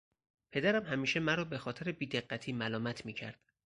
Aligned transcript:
پدرم 0.51 0.83
همیشه 0.85 1.19
مرا 1.19 1.45
بخاطر 1.45 1.91
بیدقتی 1.91 2.53
ملامت 2.53 3.05
میکرد. 3.05 3.39